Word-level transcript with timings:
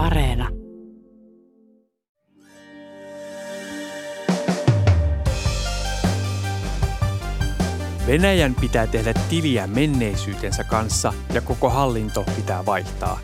Areena. 0.00 0.48
Venäjän 8.06 8.54
pitää 8.60 8.86
tehdä 8.86 9.14
tiliä 9.30 9.66
menneisyytensä 9.66 10.64
kanssa 10.64 11.12
ja 11.32 11.40
koko 11.40 11.70
hallinto 11.70 12.24
pitää 12.36 12.66
vaihtaa. 12.66 13.18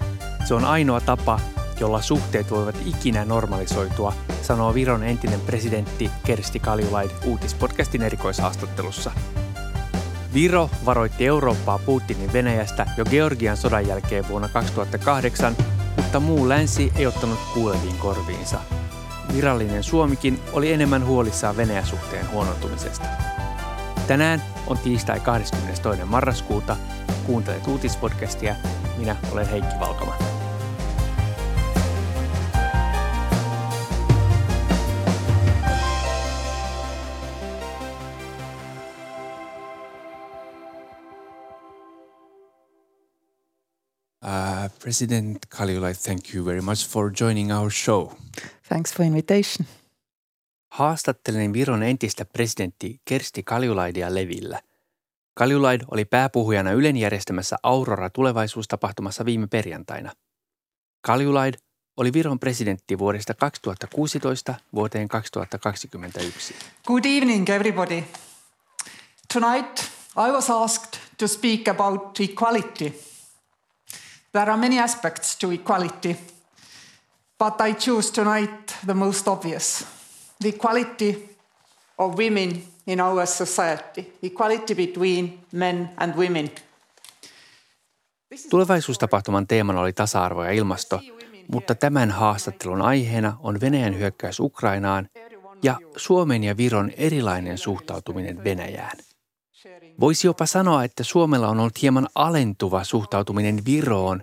Se 0.45 0.55
on 0.55 0.65
ainoa 0.65 1.01
tapa, 1.01 1.41
jolla 1.81 2.03
suhteet 2.03 2.51
voivat 2.51 2.77
ikinä 2.87 3.25
normalisoitua, 3.25 4.13
sanoo 4.43 4.75
Viron 4.75 5.03
entinen 5.03 5.41
presidentti 5.41 6.11
Kersti 6.25 6.61
Kaljulaid 6.61 7.11
uutispodcastin 7.27 8.03
erikoishaastattelussa. 8.03 9.11
Viro 10.35 10.71
varoitti 10.85 11.27
Eurooppaa 11.27 11.79
Putinin 11.79 12.33
Venäjästä 12.33 12.87
jo 12.97 13.05
Georgian 13.05 13.57
sodan 13.57 13.89
jälkeen 13.89 14.29
vuonna 14.29 14.49
2008, 14.49 15.57
mutta 16.21 16.33
muu 16.33 16.49
länsi 16.49 16.93
ei 16.97 17.07
ottanut 17.07 17.39
kuuleviin 17.55 17.99
korviinsa. 17.99 18.59
Virallinen 19.33 19.83
Suomikin 19.83 20.41
oli 20.53 20.73
enemmän 20.73 21.07
huolissaan 21.07 21.57
Venäjä-suhteen 21.57 22.31
huonontumisesta. 22.31 23.05
Tänään 24.07 24.43
on 24.67 24.79
tiistai 24.79 25.21
22. 25.21 26.05
marraskuuta. 26.05 26.77
Kuuntelet 27.27 27.67
uutispodcastia. 27.67 28.55
Minä 28.99 29.17
olen 29.33 29.49
Heikki 29.49 29.81
Valkama. 29.81 30.36
President 44.87 45.39
Kaljulaid, 45.49 45.97
thank 45.97 46.35
you 46.35 46.45
very 46.45 46.61
much 46.61 46.89
for 46.89 47.13
joining 47.21 47.53
our 47.53 47.71
show. 47.71 48.13
Thanks 48.69 48.95
for 48.95 49.07
invitation. 49.07 49.67
Haastattelin 50.71 51.53
Viron 51.53 51.83
entistä 51.83 52.25
presidentti 52.25 53.01
Kersti 53.05 53.43
Kaljulaidia 53.43 54.15
Levillä. 54.15 54.61
Kaljulaid 55.35 55.81
oli 55.91 56.05
pääpuhujana 56.05 56.73
Ylen 56.73 56.97
järjestämässä 56.97 57.57
Aurora 57.63 58.11
tulevaisuustapahtumassa 58.11 59.25
viime 59.25 59.47
perjantaina. 59.47 60.13
Kaljulaid 61.01 61.55
oli 61.97 62.13
Viron 62.13 62.39
presidentti 62.39 62.99
vuodesta 62.99 63.35
2016 63.35 64.55
vuoteen 64.75 65.09
2021. 65.09 66.55
Good 66.87 67.05
evening 67.05 67.49
everybody. 67.49 68.05
Tonight 69.33 69.79
I 70.29 70.31
was 70.33 70.51
asked 70.51 71.01
to 71.19 71.29
speak 71.29 71.69
about 71.69 72.21
equality. 72.21 73.16
There 74.37 74.53
are 74.53 74.61
many 74.61 74.79
aspects 74.79 75.37
to 75.37 75.51
equality, 75.51 76.17
but 77.39 77.61
I 77.61 77.73
choose 77.73 78.13
tonight 78.13 78.77
the 78.87 78.95
most 78.95 79.29
obvious– 79.29 79.87
the 80.41 80.49
equality 80.49 81.37
of 81.99 82.19
women 82.19 82.63
in 82.87 83.01
our 83.01 83.27
society, 83.27 84.13
equality 84.23 84.75
between 84.75 85.39
men 85.53 85.91
and 85.97 86.15
women. 86.15 86.51
Tulevaisuustapahtuman 88.51 89.47
teemana 89.47 89.81
oli 89.81 89.93
tasa-arvo 89.93 90.45
ja 90.45 90.51
ilmasto, 90.51 91.01
mutta 91.53 91.75
tämän 91.75 92.11
haastattelun 92.11 92.83
aiheena 92.83 93.37
on 93.41 93.61
Venäjän 93.61 93.99
hyökkäys 93.99 94.41
Ukrainaan 94.41 95.09
ja 95.63 95.77
Suomen 95.97 96.45
ja 96.45 96.57
Viron 96.57 96.91
erilainen 96.97 97.59
suhtautuminen 97.59 98.45
Venäjään. 98.45 98.99
Voisi 100.01 100.27
jopa 100.27 100.47
sanoa, 100.47 100.85
että 100.85 101.05
Suomella 101.05 101.49
on 101.49 101.61
ollut 101.61 101.83
hieman 101.83 102.09
alentuva 102.15 102.85
suhtautuminen 102.85 103.65
Viroon, 103.65 104.23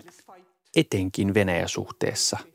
etenkin 0.76 1.34
Venäjä-suhteessa– 1.34 2.38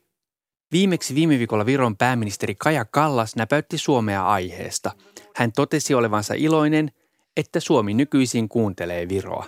Viimeksi 0.72 1.16
viime 1.16 1.38
viikolla 1.40 1.66
Viron 1.66 1.98
pääministeri 1.98 2.56
Kaja 2.56 2.86
Kallas 2.86 3.36
näpäytti 3.36 3.78
Suomea 3.78 4.28
aiheesta. 4.28 4.92
Hän 5.36 5.52
totesi 5.52 5.94
olevansa 5.94 6.34
iloinen, 6.34 6.92
että 7.38 7.60
Suomi 7.60 7.94
nykyisin 7.94 8.50
kuuntelee 8.50 9.10
Viroa. 9.10 9.46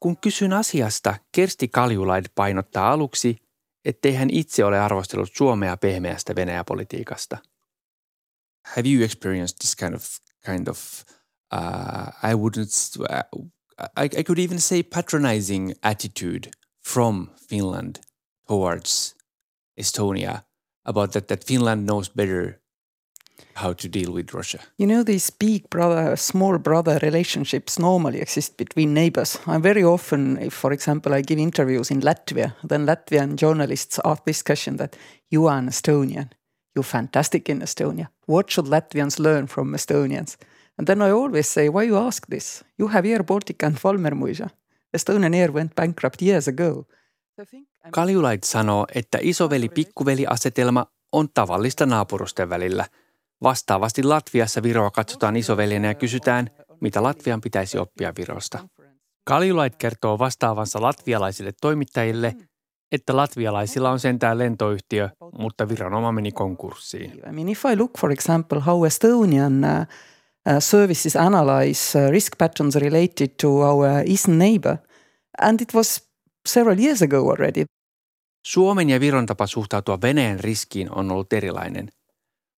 Kun 0.00 0.16
kysyn 0.16 0.52
asiasta, 0.52 1.14
Kersti 1.32 1.68
Kaljulaid 1.68 2.24
painottaa 2.34 2.92
aluksi, 2.92 3.36
ettei 3.84 4.14
hän 4.14 4.30
itse 4.30 4.64
ole 4.64 4.80
arvostellut 4.80 5.30
Suomea 5.34 5.76
pehmeästä 5.76 6.34
Venäjä-politiikasta. 6.34 7.38
Have 8.66 8.88
you 8.88 9.04
experienced 9.04 9.56
this 9.58 9.76
kind 9.76 9.94
of, 9.94 10.04
kind 10.46 10.68
of 10.68 10.78
uh, 11.50 12.10
I 12.22 12.34
wouldn't, 12.34 12.96
uh, 13.08 13.22
I, 13.78 14.04
I 14.04 14.22
could 14.22 14.38
even 14.38 14.58
say 14.58 14.82
patronizing 14.82 15.74
attitude 15.82 16.50
from 16.82 17.30
Finland 17.48 18.00
towards 18.46 19.14
Estonia 19.78 20.44
about 20.84 21.12
that 21.12 21.28
that 21.28 21.44
Finland 21.44 21.86
knows 21.86 22.08
better 22.08 22.60
how 23.54 23.72
to 23.72 23.88
deal 23.88 24.12
with 24.12 24.34
Russia. 24.34 24.58
You 24.78 24.86
know, 24.86 25.02
these 25.02 25.30
big 25.30 25.68
brother, 25.70 26.16
small 26.16 26.58
brother 26.58 26.98
relationships 27.02 27.78
normally 27.78 28.20
exist 28.20 28.56
between 28.56 28.94
neighbors. 28.94 29.38
I'm 29.46 29.62
very 29.62 29.84
often, 29.84 30.38
if, 30.38 30.54
for 30.54 30.72
example, 30.72 31.14
I 31.14 31.22
give 31.22 31.38
interviews 31.38 31.90
in 31.90 32.00
Latvia, 32.00 32.54
then 32.68 32.86
Latvian 32.86 33.36
journalists 33.36 33.98
ask 34.04 34.24
this 34.24 34.42
question 34.42 34.76
that 34.76 34.96
you 35.30 35.46
are 35.46 35.58
an 35.58 35.68
Estonian, 35.68 36.30
you're 36.74 36.82
fantastic 36.82 37.48
in 37.48 37.60
Estonia. 37.60 38.08
What 38.26 38.50
should 38.50 38.66
Latvians 38.66 39.18
learn 39.18 39.46
from 39.46 39.74
Estonians? 39.74 40.36
And 40.78 40.86
then 40.86 41.02
I 41.02 41.10
always 41.10 41.54
say, 41.54 41.68
why 41.68 41.88
you 41.88 42.06
ask 42.06 42.22
this? 42.30 42.64
You 42.78 42.88
have 42.88 43.08
Air 43.08 43.24
Baltic 43.24 43.62
and 43.62 43.74
Falmermuija. 43.74 44.48
Estonian 44.96 45.34
Air 45.34 45.52
went 45.52 45.74
bankrupt 45.74 46.22
years 46.22 46.48
ago. 46.48 46.84
Kaljulait 47.90 48.44
sanoo, 48.44 48.86
että 48.94 49.18
isoveli-pikkuveli-asetelma 49.20 50.86
on 51.12 51.28
tavallista 51.34 51.86
naapurusten 51.86 52.48
välillä. 52.48 52.84
Vastaavasti 53.42 54.02
Latviassa 54.02 54.62
Viroa 54.62 54.90
katsotaan 54.90 55.36
isoveljenä 55.36 55.88
ja 55.88 55.94
kysytään, 55.94 56.50
mitä 56.80 57.02
Latvian 57.02 57.40
pitäisi 57.40 57.78
oppia 57.78 58.12
Virosta. 58.18 58.68
Kaljulait 59.24 59.76
kertoo 59.76 60.18
vastaavansa 60.18 60.82
latvialaisille 60.82 61.52
toimittajille, 61.60 62.36
että 62.92 63.16
latvialaisilla 63.16 63.90
on 63.90 64.00
sentään 64.00 64.38
lentoyhtiö, 64.38 65.08
mutta 65.38 65.68
Viron 65.68 65.94
oma 65.94 66.12
meni 66.12 66.32
konkurssiin. 66.32 67.10
I 67.10 67.32
mean, 67.32 67.48
if 67.48 67.64
I 67.64 67.76
look 67.76 67.98
for 67.98 68.12
example 68.12 68.60
how 68.60 68.86
Estonian 68.86 69.64
uh, 69.64 69.86
services 70.60 71.16
analyze 71.16 71.98
uh, 71.98 72.10
risk 72.10 72.38
patterns 72.38 72.76
related 72.76 73.28
to 73.42 73.48
our 73.48 74.02
eastern 74.06 74.38
neighbor, 74.38 74.76
and 75.42 75.60
it 75.60 75.74
was 75.74 76.08
several 76.48 76.78
years 76.78 77.02
ago 77.02 77.30
already. 77.30 77.64
Suomen 78.46 78.90
ja 78.90 79.00
Viron 79.00 79.26
tapa 79.26 79.46
suhtautua 79.46 80.00
Venäjän 80.02 80.40
riskiin 80.40 80.90
on 80.94 81.10
ollut 81.10 81.32
erilainen, 81.32 81.88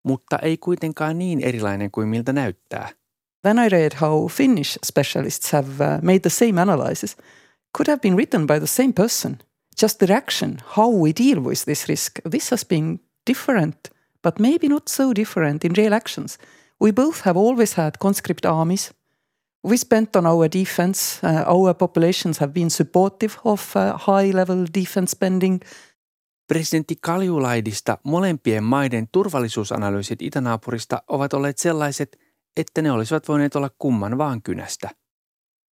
mutta 0.05 0.39
ei 0.39 0.59
kuitenkaan 0.59 1.19
niin 1.19 1.41
erilainen 1.41 1.91
kuin 1.91 2.09
miltä 2.09 2.33
näyttää. 2.33 2.89
Then 3.43 3.59
I 3.59 3.69
read 3.69 3.93
how 4.01 4.29
Finnish 4.29 4.79
specialists 4.87 5.53
have 5.53 5.69
uh, 5.69 6.03
made 6.03 6.19
the 6.19 6.31
same 6.31 6.61
analysis. 6.61 7.17
Could 7.77 7.89
have 7.89 8.01
been 8.01 8.15
written 8.15 8.47
by 8.47 8.59
the 8.59 8.67
same 8.67 8.93
person. 8.93 9.39
Just 9.83 9.99
the 9.99 10.07
reaction, 10.07 10.59
how 10.77 10.91
we 11.03 11.13
deal 11.13 11.41
with 11.45 11.65
this 11.65 11.89
risk. 11.89 12.13
This 12.31 12.51
has 12.51 12.65
been 12.65 13.01
different, 13.31 13.77
but 14.23 14.39
maybe 14.39 14.69
not 14.69 14.89
so 14.89 15.13
different 15.15 15.65
in 15.65 15.73
real 15.77 15.95
actions. 15.95 16.39
We 16.85 16.93
both 16.93 17.23
have 17.23 17.41
always 17.41 17.75
had 17.75 17.93
conscript 18.03 18.45
armies. 18.45 18.95
We 19.69 19.77
spent 19.77 20.17
on 20.17 20.27
our 20.27 20.49
defense. 20.53 21.27
Uh, 21.27 21.59
our 21.59 21.75
populations 21.75 22.39
have 22.39 22.53
been 22.53 22.71
supportive 22.71 23.35
of 23.45 23.77
uh, 23.77 23.99
high 23.99 24.37
level 24.37 24.67
defense 24.75 25.11
spending. 25.11 25.61
Presidentti 26.49 26.97
Kaljulaidista 27.01 27.99
molempien 28.03 28.65
maiden 28.65 29.09
turvallisuusanalyysit 29.13 30.23
itänaapurista 30.23 31.03
ovat 31.09 31.35
olleet 31.35 31.59
sellaiset, 31.59 32.19
että 32.57 32.83
ne 32.83 32.93
olisivat 32.93 33.29
voineet 33.29 33.57
olla 33.57 33.71
kumman 33.79 34.19
vaan 34.19 34.43
kynästä. 34.43 34.91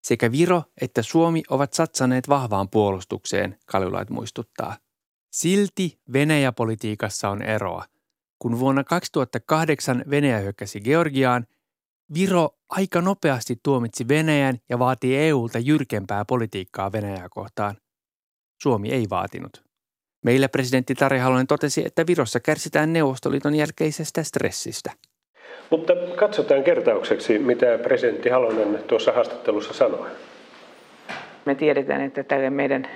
Sekä 0.03 0.33
Viro 0.33 0.63
että 0.81 1.03
Suomi 1.03 1.43
ovat 1.51 1.73
satsaneet 1.73 2.29
vahvaan 2.29 2.69
puolustukseen, 2.69 3.59
Kaljulaid 3.67 4.09
muistuttaa. 4.11 4.77
Silti 5.31 6.01
Venäjä-politiikassa 6.13 7.29
on 7.29 7.43
eroa. 7.43 7.85
Kun 8.39 8.59
vuonna 8.59 8.85
2008 8.85 10.05
Venäjä 10.11 10.39
hyökkäsi 10.39 10.81
Georgiaan, 10.81 11.47
Viro 12.15 12.49
aika 12.69 13.01
nopeasti 13.01 13.57
tuomitsi 13.63 14.09
Venäjän 14.09 14.59
ja 14.69 14.79
vaati 14.79 15.17
EUlta 15.17 15.59
jyrkempää 15.59 16.25
politiikkaa 16.25 16.93
Venäjää 16.93 17.29
kohtaan. 17.31 17.77
Suomi 18.63 18.93
ei 18.93 19.07
vaatinut. 19.11 19.65
Meillä 20.25 20.49
presidentti 20.49 20.95
Tari 20.95 21.19
Halonen 21.19 21.47
totesi, 21.47 21.87
että 21.87 22.07
Virossa 22.07 22.41
kärsitään 22.41 22.93
Neuvostoliiton 22.93 23.55
jälkeisestä 23.55 24.23
stressistä. 24.23 24.93
Mutta 25.71 25.93
katsotaan 26.17 26.65
kertaukseksi, 26.65 27.39
mitä 27.39 27.67
presidentti 27.83 28.29
Halonen 28.29 28.85
tuossa 28.87 29.13
haastattelussa 29.13 29.75
sanoi. 29.75 30.11
Me 31.45 31.55
tiedetään, 31.55 32.01
että 32.01 32.25
tälle 32.25 32.51
meidän 32.51 32.89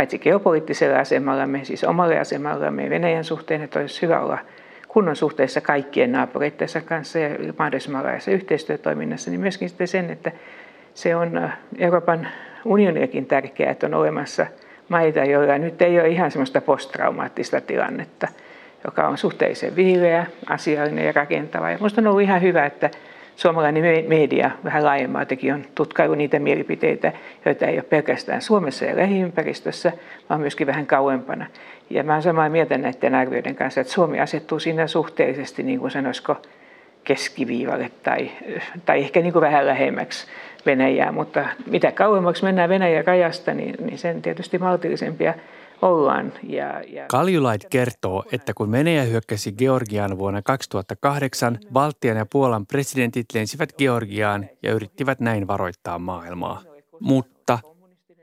paitsi 0.00 0.18
geopoliittisella 0.18 0.98
asemallamme, 0.98 1.64
siis 1.64 1.84
omalle 1.84 2.18
asemallamme 2.18 2.90
Venäjän 2.90 3.24
suhteen, 3.24 3.62
että 3.62 3.78
olisi 3.78 4.02
hyvä 4.02 4.20
olla– 4.20 4.38
kunnon 4.92 5.16
suhteessa 5.16 5.60
kaikkien 5.60 6.12
naapureittensa 6.12 6.80
kanssa 6.80 7.18
ja 7.18 7.28
mahdollisimman 7.58 8.04
laajassa 8.04 8.30
yhteistyötoiminnassa, 8.30 9.30
niin 9.30 9.40
myöskin 9.40 9.68
sitten 9.68 9.88
sen, 9.88 10.10
että 10.10 10.32
se 10.94 11.16
on 11.16 11.36
äh, 11.36 11.58
Euroopan 11.78 12.28
unioniakin 12.64 13.26
tärkeää, 13.26 13.70
että 13.70 13.86
on 13.86 13.94
olemassa 13.94 14.46
maita, 14.88 15.24
joilla 15.24 15.58
nyt 15.58 15.82
ei 15.82 16.00
ole 16.00 16.08
ihan 16.08 16.30
semmoista 16.30 16.60
posttraumaattista 16.60 17.60
tilannetta, 17.60 18.28
joka 18.84 19.08
on 19.08 19.18
suhteellisen 19.18 19.76
viileä, 19.76 20.26
asiallinen 20.46 21.06
ja 21.06 21.12
rakentava. 21.12 21.70
Ja 21.70 21.76
minusta 21.76 22.00
on 22.00 22.06
ollut 22.06 22.22
ihan 22.22 22.42
hyvä, 22.42 22.66
että 22.66 22.90
suomalainen 23.40 24.08
media 24.08 24.50
vähän 24.64 24.84
laajemmaltakin 24.84 25.54
on 25.54 25.64
tutkailu 25.74 26.14
niitä 26.14 26.38
mielipiteitä, 26.38 27.12
joita 27.44 27.66
ei 27.66 27.74
ole 27.74 27.82
pelkästään 27.82 28.42
Suomessa 28.42 28.84
ja 28.84 28.96
lähiympäristössä, 28.96 29.92
vaan 30.30 30.40
myöskin 30.40 30.66
vähän 30.66 30.86
kauempana. 30.86 31.46
Ja 31.90 32.04
mä 32.04 32.12
olen 32.12 32.22
samaa 32.22 32.48
mieltä 32.48 32.78
näiden 32.78 33.14
arvioiden 33.14 33.56
kanssa, 33.56 33.80
että 33.80 33.92
Suomi 33.92 34.20
asettuu 34.20 34.58
siinä 34.58 34.86
suhteellisesti, 34.86 35.62
niin 35.62 35.80
kuin 35.80 35.90
sanoisiko, 35.90 36.36
keskiviivalle 37.04 37.90
tai, 38.02 38.30
tai 38.86 39.00
ehkä 39.00 39.20
niin 39.20 39.32
kuin 39.32 39.40
vähän 39.40 39.66
lähemmäksi 39.66 40.26
Venäjää, 40.66 41.12
mutta 41.12 41.46
mitä 41.66 41.92
kauemmaksi 41.92 42.44
mennään 42.44 42.68
Venäjän 42.68 43.06
rajasta, 43.06 43.54
niin, 43.54 43.74
niin 43.86 43.98
sen 43.98 44.22
tietysti 44.22 44.58
maltillisempia 44.58 45.34
ollaan. 45.82 46.32
Ja, 46.42 46.82
ja... 46.82 47.06
Kaljulait 47.06 47.66
kertoo, 47.70 48.24
että 48.32 48.54
kun 48.54 48.72
Venäjä 48.72 49.02
hyökkäsi 49.02 49.52
Georgiaan 49.52 50.18
vuonna 50.18 50.42
2008, 50.42 51.58
Baltian 51.72 52.16
ja 52.16 52.26
Puolan 52.26 52.66
presidentit 52.66 53.26
lensivät 53.34 53.72
Georgiaan 53.78 54.48
ja 54.62 54.72
yrittivät 54.72 55.20
näin 55.20 55.46
varoittaa 55.46 55.98
maailmaa. 55.98 56.62
Mutta 57.00 57.58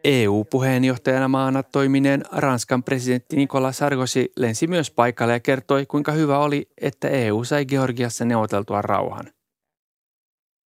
EU-puheenjohtajana 0.03 1.27
maana 1.27 1.63
toimineen 1.63 2.23
Ranskan 2.31 2.83
presidentti 2.83 3.35
Nicolas 3.35 3.77
Sarkozy 3.77 4.25
lensi 4.37 4.67
myös 4.67 4.91
paikalle 4.91 5.33
ja 5.33 5.39
kertoi, 5.39 5.85
kuinka 5.85 6.11
hyvä 6.11 6.39
oli, 6.39 6.69
että 6.81 7.07
EU 7.07 7.43
sai 7.43 7.65
Georgiassa 7.65 8.25
neuvoteltua 8.25 8.81
rauhan. 8.81 9.25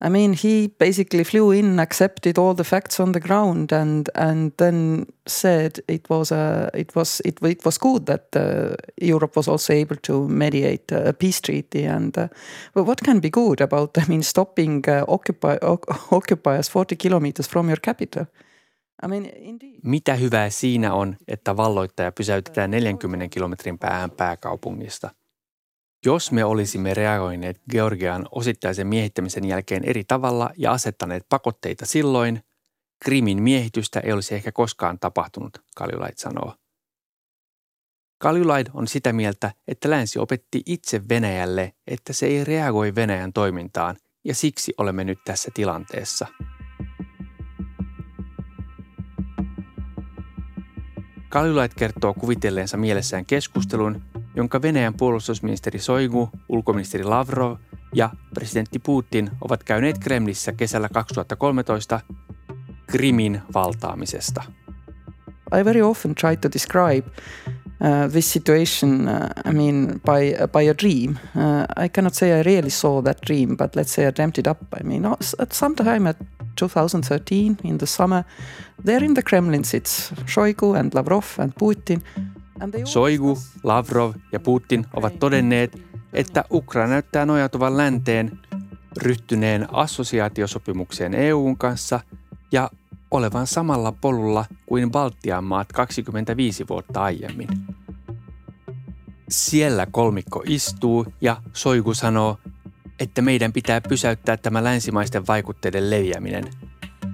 I 0.04 0.08
mean, 0.08 0.32
he 0.32 0.66
basically 0.66 1.22
flew 1.24 1.52
in, 1.52 1.78
accepted 1.78 2.36
all 2.36 2.54
the 2.54 2.64
facts 2.64 2.98
on 2.98 3.12
the 3.12 3.20
ground, 3.20 3.72
and 3.72 4.08
and 4.14 4.52
then 4.56 5.06
said 5.26 5.78
it 5.86 6.10
was 6.10 6.32
a 6.32 6.70
it 6.74 6.96
was 6.96 7.20
it, 7.24 7.38
it 7.42 7.64
was 7.64 7.78
good 7.78 8.06
that 8.06 8.36
uh, 8.36 8.74
Europe 9.00 9.36
was 9.36 9.48
also 9.48 9.72
able 9.72 9.96
to 10.02 10.28
mediate 10.28 10.90
a 10.92 11.12
peace 11.12 11.40
treaty. 11.40 11.84
And 11.84 12.18
uh, 12.18 12.28
but 12.74 12.86
what 12.86 13.00
can 13.04 13.20
be 13.20 13.30
good 13.30 13.60
about 13.60 13.98
I 13.98 14.04
mean 14.08 14.22
stopping 14.22 14.82
uh, 14.88 15.04
occupy, 15.08 15.56
occupiers 16.10 16.68
forty 16.68 16.96
kilometers 16.96 17.48
from 17.48 17.68
your 17.68 17.80
capital? 17.80 18.26
I 19.04 19.08
mean, 19.08 19.26
indeed. 19.26 19.80
Mitä 19.82 20.14
hyvää 20.14 20.50
siinä 20.50 20.94
on, 20.94 21.16
että 21.28 21.56
valloittaja 21.56 22.12
pysäytetään 22.12 22.70
40 22.70 23.28
kilometrin 23.28 23.78
päähän 23.78 24.10
pääkaupungista– 24.10 25.10
jos 26.06 26.32
me 26.32 26.44
olisimme 26.44 26.94
reagoineet 26.94 27.60
Georgian 27.70 28.28
osittaisen 28.30 28.86
miehittämisen 28.86 29.44
jälkeen 29.44 29.84
eri 29.84 30.04
tavalla 30.04 30.50
ja 30.56 30.72
asettaneet 30.72 31.26
pakotteita 31.28 31.86
silloin, 31.86 32.42
Krimin 33.04 33.42
miehitystä 33.42 34.00
ei 34.00 34.12
olisi 34.12 34.34
ehkä 34.34 34.52
koskaan 34.52 34.98
tapahtunut, 34.98 35.58
Kaljulait 35.76 36.18
sanoo. 36.18 36.54
Kaljulaid 38.18 38.66
on 38.74 38.88
sitä 38.88 39.12
mieltä, 39.12 39.52
että 39.68 39.90
länsi 39.90 40.18
opetti 40.18 40.62
itse 40.66 41.08
Venäjälle, 41.08 41.74
että 41.86 42.12
se 42.12 42.26
ei 42.26 42.44
reagoi 42.44 42.94
Venäjän 42.94 43.32
toimintaan, 43.32 43.96
ja 44.24 44.34
siksi 44.34 44.74
olemme 44.78 45.04
nyt 45.04 45.18
tässä 45.24 45.50
tilanteessa. 45.54 46.26
Kaljulait 51.28 51.74
kertoo 51.74 52.14
kuvitelleensa 52.14 52.76
mielessään 52.76 53.26
keskustelun, 53.26 54.02
jonka 54.34 54.62
Venäjän 54.62 54.94
puolustusministeri 54.94 55.78
Soigu, 55.78 56.30
ulkoministeri 56.48 57.04
Lavrov 57.04 57.56
ja 57.94 58.10
presidentti 58.34 58.78
Putin 58.78 59.30
ovat 59.40 59.64
käyneet 59.64 59.98
Kremlissä 59.98 60.52
kesällä 60.52 60.88
2013 60.88 62.00
Krimin 62.86 63.42
valtaamisesta. 63.54 64.42
I 65.60 65.64
very 65.64 65.82
often 65.82 66.14
try 66.14 66.36
to 66.36 66.48
describe 66.52 67.08
uh, 67.08 68.12
this 68.12 68.32
situation, 68.32 69.08
uh, 69.08 69.50
I 69.50 69.54
mean, 69.54 70.00
by, 70.00 70.42
uh, 70.42 70.48
by 70.48 70.68
a 70.68 70.74
dream. 70.82 71.10
Uh, 71.10 71.84
I 71.84 71.88
cannot 71.88 72.14
say 72.14 72.40
I 72.40 72.42
really 72.42 72.70
saw 72.70 73.02
that 73.02 73.18
dream, 73.26 73.56
but 73.56 73.76
let's 73.76 73.94
say 73.94 74.06
I 74.06 74.12
dreamt 74.16 74.38
it 74.38 74.46
up. 74.46 74.58
I 74.80 74.84
mean, 74.84 75.06
at 75.38 75.52
some 75.52 75.74
time 75.74 76.08
at 76.08 76.16
2013 76.56 77.56
in 77.64 77.78
the 77.78 77.86
summer, 77.86 78.24
there 78.86 79.04
in 79.04 79.14
the 79.14 79.22
Kremlin 79.22 79.64
sits 79.64 80.12
Shoigu 80.26 80.74
and 80.78 80.94
Lavrov 80.94 81.38
and 81.38 81.54
Putin– 81.54 82.02
Soigu, 82.84 83.38
Lavrov 83.62 84.14
ja 84.32 84.40
Putin 84.40 84.86
ovat 84.94 85.18
todenneet, 85.18 85.82
että 86.12 86.44
Ukraina 86.50 86.90
näyttää 86.90 87.26
nojautuvan 87.26 87.76
länteen, 87.76 88.38
ryhtyneen 88.96 89.74
assosiaatiosopimukseen 89.74 91.14
EUn 91.14 91.58
kanssa 91.58 92.00
ja 92.52 92.70
olevan 93.10 93.46
samalla 93.46 93.92
polulla 93.92 94.44
kuin 94.66 94.90
Baltian 94.90 95.44
maat 95.44 95.72
25 95.72 96.68
vuotta 96.68 97.02
aiemmin. 97.02 97.48
Siellä 99.28 99.86
kolmikko 99.90 100.42
istuu 100.46 101.06
ja 101.20 101.36
Soigu 101.52 101.94
sanoo, 101.94 102.38
että 103.00 103.22
meidän 103.22 103.52
pitää 103.52 103.80
pysäyttää 103.80 104.36
tämä 104.36 104.64
länsimaisten 104.64 105.26
vaikutteiden 105.26 105.90
leviäminen. 105.90 106.44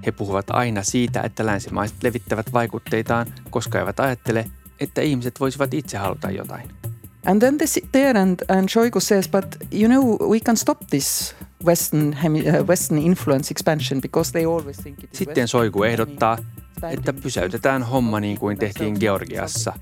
He 0.06 0.12
puhuvat 0.12 0.50
aina 0.50 0.82
siitä, 0.82 1.20
että 1.20 1.46
länsimaiset 1.46 2.02
levittävät 2.02 2.52
vaikutteitaan, 2.52 3.26
koska 3.50 3.78
eivät 3.78 4.00
ajattele, 4.00 4.44
että 4.80 5.00
ihmiset 5.00 5.40
voisivat 5.40 5.74
itse 5.74 5.98
haluta 5.98 6.30
jotain. 6.30 6.70
And 7.26 7.40
then 7.40 7.58
they 7.58 7.66
sit 7.66 7.92
there 7.92 8.20
and, 8.20 8.40
and 8.48 8.68
Shoigu 8.68 9.00
says, 9.00 9.28
but 9.28 9.44
you 9.72 9.88
know, 9.88 10.30
we 10.30 10.40
can 10.40 10.56
stop 10.56 10.78
this 10.90 11.34
Western, 11.64 12.08
uh, 12.08 12.66
Western 12.66 12.98
influence 12.98 13.50
expansion 13.50 14.00
because 14.00 14.32
they 14.32 14.44
always 14.44 14.76
think 14.76 15.04
it 15.04 15.12
is 15.12 15.18
Sitten 15.18 15.48
Soigu 15.48 15.82
ehdottaa, 15.82 16.38
että 16.90 17.12
pysäytetään 17.12 17.82
homma 17.82 18.20
niin 18.20 18.38
kuin 18.38 18.58
tehtiin 18.58 18.96
Georgiassa. 19.00 19.72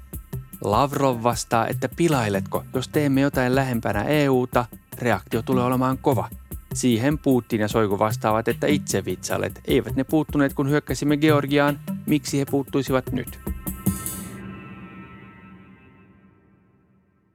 Lavrov 0.61 1.23
vastaa, 1.23 1.69
että 1.69 1.89
pilailetko, 1.97 2.65
jos 2.75 2.89
teemme 2.89 3.21
jotain 3.21 3.55
lähempänä 3.55 4.03
EUta, 4.03 4.65
reaktio 4.99 5.43
tulee 5.43 5.65
olemaan 5.65 5.99
kova. 5.99 6.29
Siihen 6.75 7.19
Putin 7.19 7.61
ja 7.61 7.69
Soigu 7.69 7.99
vastaavat, 7.99 8.49
että 8.49 8.67
itse 8.67 9.05
vitsailet. 9.05 9.61
Eivät 9.65 9.97
ne 9.97 10.05
puuttuneet, 10.05 10.55
kun 10.55 10.71
hyökkäsimme 10.71 11.17
Georgiaan. 11.17 11.81
Miksi 12.07 12.39
he 12.39 12.45
puuttuisivat 12.45 13.13
nyt? 13.13 13.56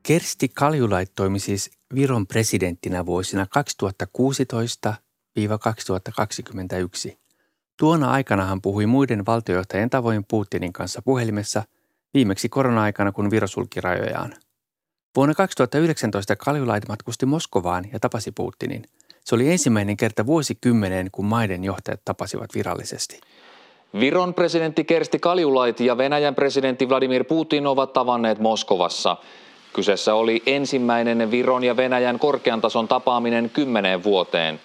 Kersti 0.04 0.50
Kaljulait 0.50 1.12
toimi 1.16 1.40
siis 1.40 1.72
Viron 1.96 2.28
presidenttinä 2.28 3.06
vuosina 3.06 3.46
2016-2021. 7.10 7.18
Tuona 7.80 8.12
aikana 8.12 8.46
hän 8.46 8.62
puhui 8.62 8.86
muiden 8.86 9.26
valtiojohtajien 9.26 9.90
tavoin 9.90 10.26
Putinin 10.28 10.74
kanssa 10.74 11.02
puhelimessa, 11.06 11.64
viimeksi 12.14 12.50
korona-aikana, 12.50 13.12
kun 13.12 13.32
Viro 13.32 13.48
sulki 13.48 13.82
rajojaan. 13.82 14.34
Vuonna 15.16 15.36
2019 15.36 16.36
Kaljulait 16.36 16.88
matkusti 16.88 17.26
Moskovaan 17.26 17.86
ja 17.94 18.00
tapasi 18.00 18.32
Putinin. 18.32 18.84
Se 19.26 19.36
oli 19.36 19.52
ensimmäinen 19.52 19.98
kerta 19.98 20.26
vuosikymmeneen, 20.26 21.10
kun 21.12 21.26
maiden 21.26 21.64
johtajat 21.64 22.02
tapasivat 22.06 22.56
virallisesti. 22.56 23.22
Viron 24.00 24.34
presidentti 24.34 24.84
Kersti 24.84 25.20
Kaljulait 25.20 25.80
ja 25.80 25.98
Venäjän 25.98 26.36
presidentti 26.36 26.90
Vladimir 26.90 27.24
Putin 27.24 27.68
ovat 27.68 27.94
tavanneet 27.94 28.40
Moskovassa– 28.40 29.18
Kyseessä 29.74 30.16
oli 30.16 30.44
ensimmäinen 30.46 31.32
Viron 31.32 31.64
ja 31.64 31.78
Venäjän 31.78 32.20
korkean 32.20 32.62
tason 32.62 32.88
tapaaminen 32.88 33.50
kymmeneen 33.50 34.04
vuoteen. 34.04 34.60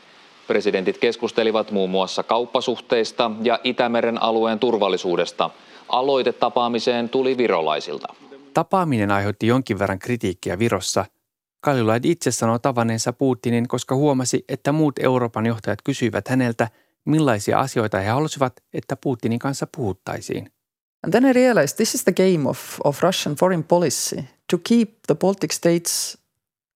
Presidentit 0.46 0.98
keskustelivat 0.98 1.70
muun 1.70 1.90
muassa 1.90 2.22
kauppasuhteista 2.22 3.30
ja 3.42 3.60
Itämeren 3.64 4.22
alueen 4.22 4.58
turvallisuudesta. 4.58 5.50
Aloite 5.88 6.32
tapaamiseen 6.32 7.08
tuli 7.08 7.36
virolaisilta. 7.36 8.14
Tapaaminen 8.54 9.10
aiheutti 9.10 9.46
jonkin 9.46 9.78
verran 9.78 9.98
kritiikkiä 9.98 10.58
Virossa. 10.58 11.04
Kaljulaid 11.60 12.04
itse 12.04 12.30
sanoi 12.30 12.60
tavanneensa 12.60 13.12
Putinin, 13.12 13.68
koska 13.68 13.94
huomasi, 13.94 14.44
että 14.48 14.72
muut 14.72 14.98
Euroopan 14.98 15.46
johtajat 15.46 15.82
kysyivät 15.84 16.28
häneltä, 16.28 16.68
millaisia 17.04 17.60
asioita 17.60 17.98
he 17.98 18.08
halusivat, 18.08 18.52
että 18.74 18.96
Putinin 18.96 19.38
kanssa 19.38 19.66
puhuttaisiin. 19.76 20.50
And 21.04 21.10
then 21.10 21.26
I 21.26 21.32
realized 21.32 21.76
this 21.76 21.94
is 21.94 22.04
the 22.04 22.12
game 22.12 22.48
of, 22.48 22.58
of 22.84 23.02
Russian 23.02 23.36
foreign 23.36 23.64
policy 23.64 24.24
to 24.46 24.58
keep 24.58 25.06
the 25.06 25.14
Baltic 25.14 25.52
states, 25.52 26.18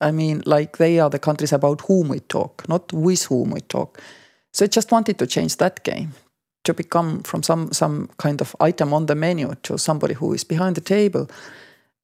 I 0.08 0.12
mean, 0.12 0.42
like 0.46 0.78
they 0.78 1.00
are 1.00 1.10
the 1.10 1.18
countries 1.18 1.52
about 1.52 1.82
whom 1.88 2.08
we 2.08 2.20
talk, 2.20 2.68
not 2.68 2.92
with 2.92 3.30
whom 3.30 3.50
we 3.50 3.60
talk. 3.60 3.98
So 4.52 4.64
I 4.64 4.68
just 4.68 4.92
wanted 4.92 5.14
to 5.14 5.26
change 5.26 5.56
that 5.56 5.80
game 5.84 6.08
to 6.66 6.74
become 6.74 7.20
from 7.28 7.42
some, 7.42 7.68
some 7.72 8.08
kind 8.22 8.40
of 8.40 8.54
item 8.68 8.92
on 8.92 9.06
the 9.06 9.14
menu 9.14 9.48
to 9.62 9.78
somebody 9.78 10.14
who 10.14 10.34
is 10.34 10.44
behind 10.44 10.76
the 10.76 10.80
table. 10.80 11.26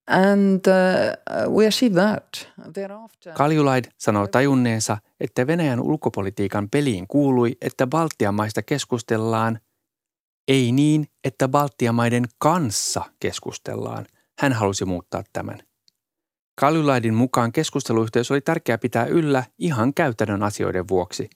And 0.09 0.65
uh, 0.69 1.51
we 1.51 1.67
achieved 1.67 1.97
that. 1.97 2.49
Thereafter... 2.73 3.33
Kaljulaid 3.35 3.85
sanoo 3.99 4.27
tajunneensa, 4.27 4.99
että 5.21 5.47
Venäjän 5.47 5.81
ulkopolitiikan 5.81 6.71
peliin 6.71 7.07
kuului, 7.07 7.57
että 7.61 7.87
Baltian 7.87 8.35
maista 8.35 8.63
keskustellaan, 8.63 9.61
ei 10.49 10.73
niin, 10.73 11.07
että 11.25 11.49
Baltian 11.49 11.95
maiden 11.95 12.25
kanssa 12.39 13.05
keskustellaan, 13.21 14.07
hän 14.39 14.53
halusi 14.53 14.85
muuttaa 14.85 15.23
tämän. 15.33 15.59
Kaljulaidin 16.61 17.15
mukaan 17.15 17.53
keskusteluyhteys 17.53 18.31
oli 18.31 18.41
tärkeää 18.41 18.79
pitää 18.79 19.05
yllä 19.05 19.45
ihan 19.59 19.95
käytännön 19.95 20.43
asioiden 20.43 20.89
vuoksi, 20.89 21.31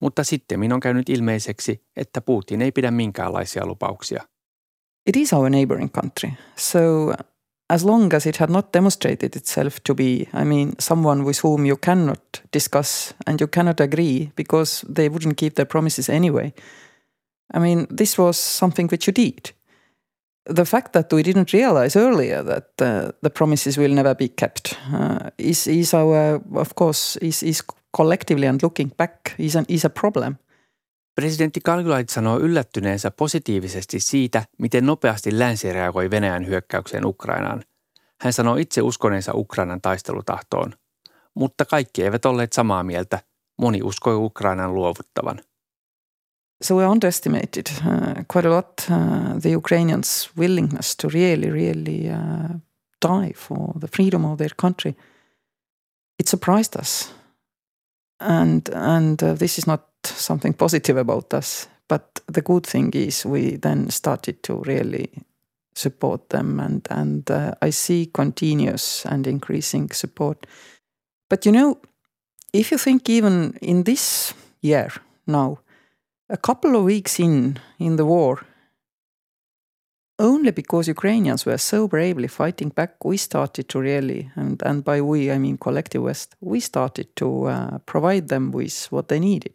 mutta 0.00 0.24
sitten 0.24 0.72
on 0.72 0.80
käynyt 0.80 1.08
ilmeiseksi, 1.08 1.84
että 1.96 2.20
Putin 2.20 2.62
ei 2.62 2.72
pidä 2.72 2.90
minkäänlaisia 2.90 3.66
lupauksia. 3.66 4.22
It 5.06 5.16
is 5.16 5.32
our 5.32 5.50
neighboring 5.50 5.92
country. 5.92 6.30
So 6.56 7.12
as 7.70 7.84
long 7.84 8.14
as 8.14 8.26
it 8.26 8.36
had 8.36 8.50
not 8.50 8.72
demonstrated 8.72 9.36
itself 9.36 9.76
to 9.86 9.94
be, 9.94 10.28
I 10.40 10.44
mean, 10.44 10.72
someone 10.78 11.24
with 11.24 11.44
whom 11.44 11.66
you 11.66 11.76
cannot 11.76 12.22
discuss 12.52 13.14
and 13.26 13.40
you 13.40 13.48
cannot 13.48 13.80
agree 13.80 14.32
because 14.36 14.86
they 14.94 15.08
wouldn't 15.08 15.36
keep 15.36 15.54
their 15.54 15.66
promises 15.66 16.10
anyway. 16.10 16.52
I 17.56 17.58
mean, 17.58 17.86
this 17.96 18.18
was 18.18 18.58
something 18.58 18.88
which 18.92 19.06
you 19.06 19.12
did. 19.12 19.54
The 20.46 20.64
fact 20.64 20.92
that 20.92 21.12
we 21.12 21.22
didn't 21.22 21.52
realize 21.52 21.96
earlier 21.96 22.44
that 22.44 22.68
uh, 22.82 23.12
the 23.22 23.30
promises 23.30 23.78
will 23.78 23.94
never 23.94 24.14
be 24.14 24.28
kept 24.28 24.74
uh, 24.92 25.30
is, 25.38 25.66
is 25.66 25.94
our, 25.94 26.40
of 26.54 26.68
course, 26.78 27.18
is, 27.26 27.42
is 27.42 27.64
collectively 27.96 28.46
and 28.46 28.62
looking 28.62 28.92
back, 28.96 29.14
is, 29.38 29.56
an, 29.56 29.64
is 29.68 29.84
a 29.84 29.90
problem. 29.90 30.36
Presidentti 31.14 31.60
Kaljulaid 31.64 32.08
sanoo 32.08 32.38
yllättyneensä 32.38 33.10
positiivisesti 33.10 34.00
siitä, 34.00 34.44
miten 34.58 34.86
nopeasti 34.86 35.38
länsi 35.38 35.72
reagoi 35.72 36.10
Venäjän 36.10 36.46
hyökkäykseen 36.46 37.06
Ukrainaan. 37.06 37.62
Hän 38.20 38.32
sanoo 38.32 38.56
itse 38.56 38.82
uskoneensa 38.82 39.32
Ukrainan 39.34 39.80
taistelutahtoon. 39.80 40.74
Mutta 41.34 41.64
kaikki 41.64 42.02
eivät 42.02 42.24
olleet 42.24 42.52
samaa 42.52 42.82
mieltä. 42.82 43.20
Moni 43.58 43.82
uskoi 43.82 44.14
Ukrainan 44.14 44.74
luovuttavan. 44.74 45.40
So 46.60 46.76
we 46.76 46.84
underestimated 46.84 47.70
uh, 47.84 48.24
quite 48.28 48.46
a 48.46 48.50
lot 48.50 48.86
uh, 48.90 49.34
the 49.38 49.50
Ukrainians' 49.50 50.30
willingness 50.36 50.94
to 50.96 51.08
really, 51.08 51.50
really 51.50 52.08
uh, 52.08 52.48
die 53.00 53.32
for 53.34 53.74
the 53.76 53.88
freedom 53.88 54.24
of 54.24 54.38
their 54.38 54.54
country. 54.56 54.96
It 56.18 56.28
surprised 56.28 56.76
us. 56.76 57.12
And, 58.20 58.68
and 58.72 59.18
this 59.18 59.58
is 59.58 59.66
not 59.66 59.82
something 60.04 60.54
positive 60.54 60.96
about 60.96 61.34
us. 61.34 61.68
But 61.88 62.20
the 62.26 62.42
good 62.42 62.66
thing 62.66 62.92
is 62.94 63.26
we 63.26 63.56
then 63.56 63.90
started 63.90 64.42
to 64.44 64.62
really 64.66 65.10
support 65.74 66.30
them, 66.30 66.60
and 66.60 66.86
and 66.90 67.30
uh, 67.30 67.54
I 67.60 67.70
see 67.70 68.06
continuous 68.06 69.04
and 69.06 69.26
increasing 69.26 69.90
support. 69.90 70.46
But 71.28 71.44
you 71.44 71.52
know, 71.52 71.78
if 72.52 72.70
you 72.70 72.78
think 72.78 73.08
even 73.08 73.58
in 73.60 73.84
this 73.84 74.34
year 74.60 74.92
now, 75.26 75.58
a 76.28 76.36
couple 76.36 76.76
of 76.76 76.84
weeks 76.84 77.18
in 77.20 77.58
in 77.78 77.96
the 77.96 78.04
war, 78.04 78.38
only 80.18 80.52
because 80.52 80.90
Ukrainians 80.90 81.46
were 81.46 81.58
so 81.58 81.88
bravely 81.88 82.28
fighting 82.28 82.74
back, 82.74 82.90
we 83.04 83.16
started 83.16 83.64
to 83.72 83.80
really, 83.80 84.30
and, 84.36 84.62
and 84.64 84.84
by 84.84 85.00
we 85.00 85.32
I 85.34 85.38
mean 85.38 85.58
collective 85.58 86.02
West, 86.02 86.34
we 86.40 86.60
started 86.60 87.06
to 87.20 87.26
uh, 87.26 87.78
provide 87.92 88.28
them 88.28 88.52
with 88.52 88.92
what 88.92 89.06
they 89.08 89.20
needed. 89.20 89.54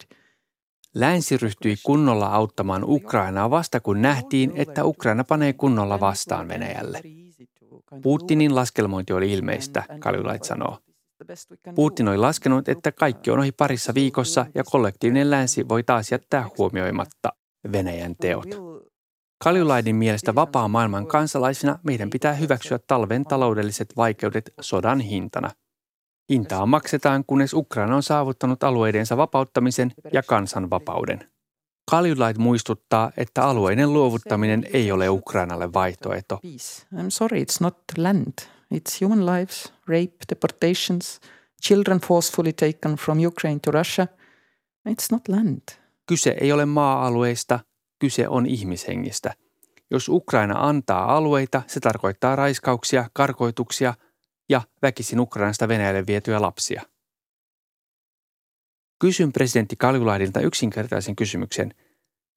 Länsi 0.94 1.36
ryhtyi 1.36 1.76
kunnolla 1.82 2.26
auttamaan 2.26 2.84
Ukrainaa 2.84 3.50
vasta 3.50 3.80
kun 3.80 4.02
nähtiin, 4.02 4.52
että 4.54 4.84
Ukraina 4.84 5.24
panee 5.24 5.52
kunnolla 5.52 6.00
vastaan 6.00 6.48
Venäjälle. 6.48 7.02
Putinin 8.02 8.54
laskelmointi 8.54 9.12
oli 9.12 9.32
ilmeistä, 9.32 9.84
Kaljulait 9.98 10.44
sanoo. 10.44 10.78
Putin 11.74 12.08
oli 12.08 12.16
laskenut, 12.16 12.68
että 12.68 12.92
kaikki 12.92 13.30
on 13.30 13.38
ohi 13.38 13.52
parissa 13.52 13.94
viikossa 13.94 14.46
ja 14.54 14.64
kollektiivinen 14.64 15.30
länsi 15.30 15.68
voi 15.68 15.82
taas 15.82 16.12
jättää 16.12 16.48
huomioimatta 16.58 17.32
Venäjän 17.72 18.16
teot. 18.16 18.46
Kaljulaidin 19.44 19.96
mielestä 19.96 20.34
vapaa 20.34 20.68
maailman 20.68 21.06
kansalaisina 21.06 21.78
meidän 21.82 22.10
pitää 22.10 22.32
hyväksyä 22.32 22.78
talven 22.86 23.24
taloudelliset 23.24 23.88
vaikeudet 23.96 24.52
sodan 24.60 25.00
hintana. 25.00 25.50
Hintaa 26.30 26.66
maksetaan, 26.66 27.24
kunnes 27.26 27.54
Ukraina 27.54 27.96
on 27.96 28.02
saavuttanut 28.02 28.64
alueidensa 28.64 29.16
vapauttamisen 29.16 29.92
ja 30.12 30.22
kansanvapauden. 30.22 31.30
Kaljulait 31.90 32.38
muistuttaa, 32.38 33.10
että 33.16 33.42
alueiden 33.42 33.92
luovuttaminen 33.92 34.66
ei 34.72 34.92
ole 34.92 35.08
Ukrainalle 35.08 35.72
vaihtoehto. 35.72 36.40
I'm 36.94 37.08
sorry, 37.08 37.42
it's 37.42 37.56
not 37.60 37.76
land. 37.96 38.32
It's 38.74 39.00
human 39.00 39.26
lives, 39.26 39.72
rape, 39.88 40.16
deportations, 40.28 41.20
children 41.62 42.00
forcefully 42.00 42.52
taken 42.52 42.94
from 42.94 43.24
Ukraine 43.26 43.60
to 43.60 43.70
Russia. 43.70 44.06
It's 44.88 45.06
not 45.12 45.28
land. 45.28 45.62
Kyse 46.06 46.36
ei 46.40 46.52
ole 46.52 46.66
maa-alueista, 46.66 47.60
kyse 47.98 48.28
on 48.28 48.46
ihmishengistä. 48.46 49.34
Jos 49.90 50.08
Ukraina 50.08 50.68
antaa 50.68 51.16
alueita, 51.16 51.62
se 51.66 51.80
tarkoittaa 51.80 52.36
raiskauksia, 52.36 53.10
karkoituksia– 53.12 53.94
ja 54.50 54.62
väkisin 54.82 55.20
Ukrainasta 55.20 55.68
Venäjälle 55.68 56.06
vietyjä 56.06 56.40
lapsia. 56.40 56.82
Kysyn 58.98 59.32
presidentti 59.32 59.76
Kaljulaidilta 59.76 60.40
yksinkertaisen 60.40 61.16
kysymyksen. 61.16 61.74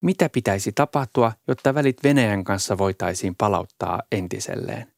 Mitä 0.02 0.30
pitäisi 0.30 0.72
tapahtua, 0.72 1.32
jotta 1.48 1.74
välit 1.74 2.04
Venäjän 2.04 2.44
kanssa 2.44 2.78
voitaisiin 2.78 3.36
palauttaa 3.36 4.02
entiselleen? 4.12 4.93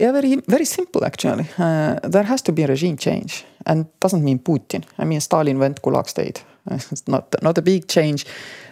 Yeah, 0.00 0.12
very, 0.12 0.36
very 0.48 0.64
simple 0.64 1.04
actually. 1.04 1.44
Uh, 1.58 2.10
there 2.12 2.22
has 2.22 2.42
to 2.42 2.52
be 2.52 2.62
a 2.62 2.66
regime 2.66 2.96
change, 2.96 3.44
and 3.66 3.86
doesn't 4.00 4.24
mean 4.24 4.38
Putin. 4.38 4.84
I 4.98 5.04
mean, 5.04 5.20
Stalin 5.20 5.58
went 5.58 5.82
Gulag 5.82 6.08
state. 6.08 6.44
It's 6.70 7.08
not 7.08 7.34
not 7.42 7.58
a 7.58 7.62
big 7.62 7.86
change. 7.86 8.24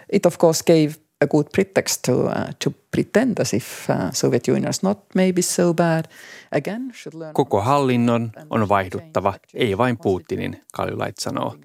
It 0.09 0.25
of 0.25 0.37
course 0.37 0.63
gave 0.63 0.95
a 1.21 1.27
good 1.27 1.47
pretext 1.53 2.01
to 2.05 2.13
uh, 2.13 2.53
to 2.59 2.73
pretend 2.91 3.39
as 3.39 3.53
if 3.53 3.89
uh, 3.89 3.95
Soviet 4.13 4.47
Union 4.47 4.69
is 4.69 4.83
not 4.83 4.97
maybe 5.15 5.41
so 5.41 5.73
bad. 5.73 6.05
Again, 6.51 6.91
should 6.93 7.19
learn 7.19 7.33
Koko 7.33 7.61
hallinnon 7.61 8.31
on 8.49 8.69
vaihduttava, 8.69 9.33
ei 9.53 9.77
vain 9.77 9.97
Putinin, 9.97 10.61
Kaljulait 10.73 11.17
sanoo. 11.17 11.55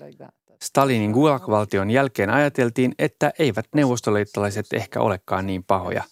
Stalinin 0.63 1.11
Gulag-valtion 1.11 1.91
jälkeen 1.91 2.31
ajateltiin, 2.31 2.95
että 2.99 3.33
eivät 3.39 3.67
neuvostoliittolaiset 3.75 4.67
ehkä 4.73 5.01
olekaan 5.01 5.47
niin 5.47 5.65
pahoja. 5.65 6.05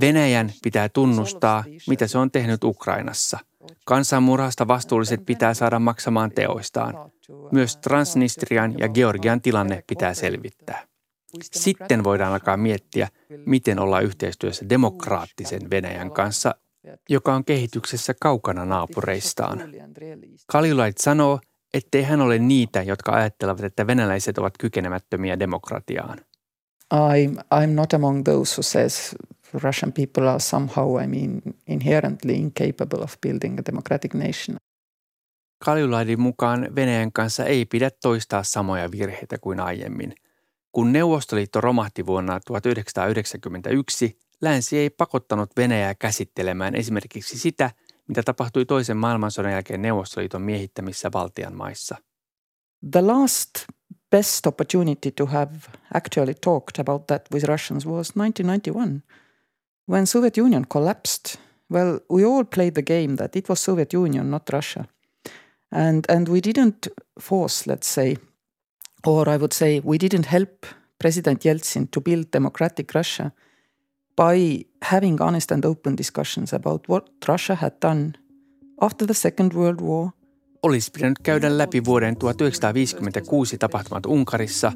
Venäjän 0.00 0.52
pitää 0.62 0.88
tunnustaa, 0.88 1.64
mitä 1.88 2.06
se 2.06 2.18
on 2.18 2.30
tehnyt 2.30 2.64
Ukrainassa. 2.64 3.38
Kansanmurhasta 3.84 4.68
vastuulliset 4.68 5.26
pitää 5.26 5.54
saada 5.54 5.78
maksamaan 5.78 6.30
teoistaan. 6.30 6.94
Myös 7.52 7.76
Transnistrian 7.76 8.74
ja 8.78 8.88
Georgian 8.88 9.40
tilanne 9.40 9.84
pitää 9.86 10.14
selvittää. 10.14 10.86
Sitten 11.42 12.04
voidaan 12.04 12.32
alkaa 12.32 12.56
miettiä, 12.56 13.08
miten 13.46 13.78
olla 13.78 14.00
yhteistyössä 14.00 14.68
demokraattisen 14.68 15.70
Venäjän 15.70 16.10
kanssa, 16.10 16.54
joka 17.08 17.34
on 17.34 17.44
kehityksessä 17.44 18.14
kaukana 18.20 18.64
naapureistaan. 18.64 19.62
Kaljulait 20.46 20.98
sanoo, 20.98 21.40
ettei 21.74 22.02
hän 22.02 22.20
ole 22.20 22.38
niitä, 22.38 22.82
jotka 22.82 23.12
ajattelevat, 23.12 23.64
että 23.64 23.86
venäläiset 23.86 24.38
ovat 24.38 24.54
kykenemättömiä 24.58 25.38
demokratiaan. 25.38 26.18
I'm, 26.94 27.38
I'm 27.54 27.70
not 27.74 27.94
among 27.94 28.24
those 28.24 28.54
who 28.56 28.62
says 28.62 29.14
Russian 29.54 29.92
people 29.92 30.28
are 30.28 30.38
somehow, 30.38 31.02
I 31.02 31.06
mean, 31.06 31.42
inherently 31.66 32.34
incapable 32.34 33.02
of 33.02 33.14
building 33.20 33.58
a 33.58 33.62
democratic 33.66 34.14
nation. 34.14 34.56
Kaljulaidin 35.64 36.20
mukaan 36.20 36.74
Venäjän 36.74 37.12
kanssa 37.12 37.44
ei 37.44 37.64
pidä 37.64 37.90
toistaa 38.02 38.42
samoja 38.42 38.90
virheitä 38.90 39.38
kuin 39.38 39.60
aiemmin– 39.60 40.14
kun 40.72 40.92
Neuvostoliitto 40.92 41.60
romahti 41.60 42.06
vuonna 42.06 42.40
1991, 42.46 44.18
länsi 44.40 44.78
ei 44.78 44.90
pakottanut 44.90 45.50
Venäjää 45.56 45.94
käsittelemään 45.94 46.74
esimerkiksi 46.74 47.38
sitä, 47.38 47.70
mitä 48.08 48.22
tapahtui 48.22 48.66
toisen 48.66 48.96
maailmansodan 48.96 49.52
jälkeen 49.52 49.82
Neuvostoliiton 49.82 50.42
miehittämissä 50.42 51.10
Baltian 51.10 51.56
maissa. 51.56 51.96
The 52.90 53.00
last 53.00 53.50
best 54.10 54.46
opportunity 54.46 55.10
to 55.10 55.26
have 55.26 55.52
actually 55.94 56.34
talked 56.34 56.80
about 56.80 57.06
that 57.06 57.22
with 57.32 57.46
Russians 57.46 57.86
was 57.86 58.12
1991 58.12 59.02
when 59.90 60.06
Soviet 60.06 60.36
Union 60.36 60.64
collapsed. 60.64 61.38
Well, 61.68 61.98
we 62.08 62.24
all 62.24 62.44
played 62.44 62.74
the 62.74 62.82
game 62.82 63.16
that 63.16 63.36
it 63.36 63.48
was 63.48 63.60
Soviet 63.60 63.92
Union, 63.92 64.30
not 64.30 64.48
Russia. 64.52 64.86
And, 65.72 66.06
and 66.08 66.28
we 66.28 66.40
didn't 66.40 66.88
force, 67.18 67.66
let's 67.66 67.88
say, 67.88 68.16
or 69.06 69.28
I 69.28 69.36
would 69.36 69.52
say 69.52 69.80
we 69.84 69.98
didn't 69.98 70.26
help 70.26 70.66
President 70.98 71.44
Yeltsin 71.44 71.88
to 71.90 72.00
build 72.00 72.26
democratic 72.32 72.94
Russia 72.94 73.32
by 74.16 74.64
having 74.82 75.20
honest 75.20 75.52
and 75.52 75.64
open 75.64 75.96
discussions 75.96 76.52
about 76.52 76.88
what 76.88 77.08
Russia 77.28 77.54
had 77.54 77.72
done 77.82 78.12
after 78.80 79.06
the 79.06 79.14
Second 79.14 79.52
World 79.52 79.80
War. 79.80 80.10
Olisi 80.62 80.90
pitänyt 80.90 81.18
käydä 81.22 81.58
läpi 81.58 81.84
vuoden 81.84 82.16
1956 82.16 83.58
tapahtumat 83.58 84.06
Unkarissa 84.06 84.72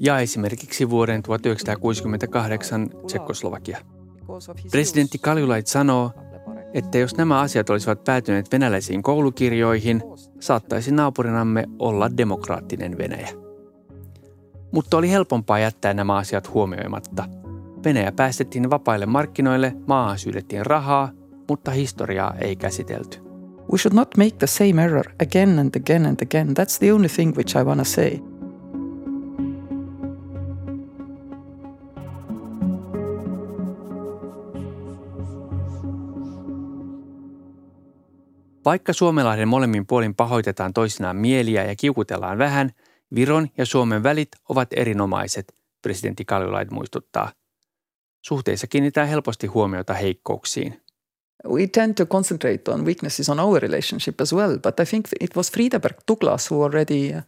ja 0.00 0.18
esimerkiksi 0.18 0.90
vuoden 0.90 1.22
1968 1.22 2.90
Tsekkoslovakia. 3.06 3.93
Presidentti 4.70 5.18
Kaljulait 5.18 5.66
sanoo, 5.66 6.10
että 6.74 6.98
jos 6.98 7.16
nämä 7.16 7.40
asiat 7.40 7.70
olisivat 7.70 8.04
päätyneet 8.04 8.52
venäläisiin 8.52 9.02
koulukirjoihin, 9.02 10.02
saattaisi 10.40 10.92
naapurinamme 10.92 11.64
olla 11.78 12.16
demokraattinen 12.16 12.98
Venäjä 12.98 13.44
mutta 14.74 14.96
oli 14.96 15.10
helpompaa 15.10 15.58
jättää 15.58 15.94
nämä 15.94 16.16
asiat 16.16 16.54
huomioimatta. 16.54 17.24
Venäjä 17.84 18.12
päästettiin 18.12 18.70
vapaille 18.70 19.06
markkinoille, 19.06 19.72
maahan 19.86 20.18
syydettiin 20.18 20.66
rahaa, 20.66 21.10
mutta 21.48 21.70
historiaa 21.70 22.34
ei 22.38 22.56
käsitelty. 22.56 23.18
We 23.72 23.78
should 23.78 23.94
not 23.94 24.16
make 24.16 24.36
the 24.38 24.46
same 24.46 24.84
error 24.84 25.04
again 25.22 25.58
and 25.58 25.74
again 25.76 26.06
and 26.06 26.16
again. 26.22 26.48
That's 26.48 26.78
the 26.78 26.92
only 26.92 27.08
thing 27.08 27.36
which 27.36 27.56
I 27.56 27.62
want 27.62 27.78
to 27.78 27.84
say. 27.84 28.18
Vaikka 38.64 38.92
Suomenlahden 38.92 39.48
molemmin 39.48 39.86
puolin 39.86 40.14
pahoitetaan 40.14 40.72
toisinaan 40.72 41.16
mieliä 41.16 41.64
ja 41.64 41.76
kiukutellaan 41.76 42.38
vähän, 42.38 42.70
Viron 43.14 43.48
ja 43.58 43.66
Suomen 43.66 44.02
välit 44.02 44.28
ovat 44.48 44.68
erinomaiset, 44.76 45.54
presidentti 45.82 46.24
Kaljulaid 46.24 46.68
muistuttaa. 46.70 47.32
Suhteissa 48.26 48.66
kiinnitetään 48.66 49.08
helposti 49.08 49.46
huomiota 49.46 49.94
heikkouksiin. 49.94 50.80
We 51.48 51.66
tend 51.66 51.94
to 51.94 52.06
concentrate 52.06 52.70
on 52.70 52.84
weaknesses 52.84 53.28
on 53.28 53.40
our 53.40 53.62
relationship 53.62 54.20
as 54.20 54.32
well, 54.32 54.58
but 54.58 54.80
I 54.80 54.84
think 54.84 55.06
it 55.20 55.36
was 55.36 55.52
Friedeberg 55.52 55.96
Douglas 56.08 56.50
who 56.50 56.62
already 56.62 57.12
a 57.12 57.24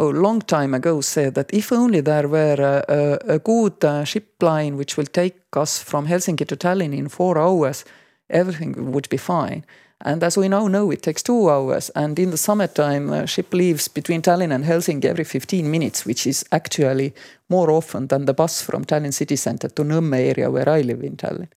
uh, 0.00 0.22
long 0.22 0.40
time 0.46 0.76
ago 0.76 1.02
said 1.02 1.32
that 1.32 1.46
if 1.52 1.72
only 1.72 2.02
there 2.02 2.28
were 2.28 2.62
a, 2.62 2.82
a, 2.88 3.34
a 3.34 3.38
good 3.38 3.84
uh, 3.84 4.04
ship 4.04 4.42
line 4.42 4.76
which 4.76 4.96
will 4.98 5.08
take 5.12 5.36
us 5.56 5.84
from 5.84 6.06
Helsinki 6.06 6.44
to 6.46 6.56
Tallinn 6.56 6.92
in 6.92 7.08
four 7.08 7.38
hours, 7.38 7.84
everything 8.28 8.92
would 8.92 9.08
be 9.08 9.18
fine. 9.18 9.62
And 10.04 10.22
as 10.22 10.36
we 10.36 10.48
now 10.48 10.68
know, 10.68 10.90
it 10.90 11.02
takes 11.02 11.22
two 11.22 11.50
hours. 11.50 11.90
And 11.94 12.18
in 12.18 12.30
the 12.30 12.36
summertime, 12.36 13.10
a 13.10 13.26
ship 13.26 13.54
leaves 13.54 13.88
between 13.88 14.22
Tallinn 14.22 14.52
and 14.52 14.64
Helsinki 14.64 15.08
every 15.08 15.24
15 15.24 15.70
minutes, 15.70 16.06
which 16.06 16.26
is 16.26 16.44
actually 16.52 17.14
more 17.48 17.70
often 17.70 18.08
than 18.08 18.26
the 18.26 18.34
bus 18.34 18.64
from 18.64 18.84
Tallinn 18.84 19.12
city 19.12 19.36
center 19.36 19.68
to 19.68 19.84
Nõmme 19.84 20.28
area 20.30 20.50
where 20.50 20.78
I 20.78 20.82
live 20.82 21.06
in 21.06 21.16
Tallinn. 21.16 21.48